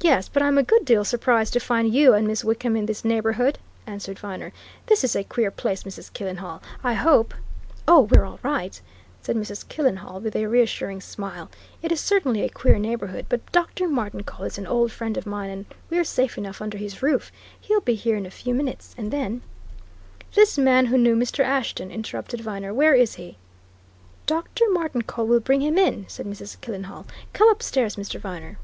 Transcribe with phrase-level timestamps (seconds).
[0.00, 3.06] "Yes, but I'm a good deal surprised to find you and Miss Wickham in this
[3.06, 4.52] neighbourhood," answered Viner.
[4.84, 6.12] "This is a queer place, Mrs.
[6.12, 6.60] Killenhall.
[6.82, 7.32] I hope"
[7.88, 8.78] "Oh, we're all right!"
[9.22, 9.66] said Mrs.
[9.66, 11.50] Killenhall, with a reassuring smile.
[11.80, 13.88] "It is certainly a queer neighbourhood, but Dr.
[13.88, 17.32] Martincole is an old friend of mine, and we're safe enough under his roof.
[17.58, 19.40] He'll be here in a few minutes, and then"
[20.34, 21.42] "This man who knew Mr.
[21.42, 22.74] Ashton?" interrupted Viner.
[22.74, 23.38] "Where is he?"
[24.26, 24.66] "Dr.
[24.68, 26.60] Martincole will bring him in," said Mrs.
[26.60, 28.20] Killenhall, "Come upstairs, Mr.
[28.20, 28.58] Viner."